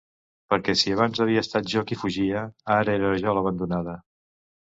[0.51, 2.41] Perquè si abans havia estat jo qui fugia,
[2.79, 3.97] ara era jo l'abandonada.